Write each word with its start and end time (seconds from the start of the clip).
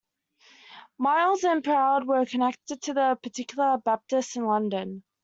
Myles 0.97 1.43
and 1.43 1.63
Proud 1.63 2.07
were 2.07 2.25
connected 2.25 2.81
to 2.81 2.93
the 2.95 3.19
Particular 3.21 3.77
Baptists 3.77 4.35
in 4.35 4.45
London. 4.47 5.03